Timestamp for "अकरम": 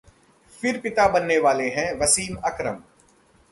2.45-2.81